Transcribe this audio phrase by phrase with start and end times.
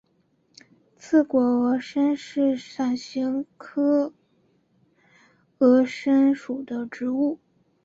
[0.97, 1.43] 刺果
[1.77, 4.11] 峨参是伞形科
[5.59, 7.37] 峨参属的植物。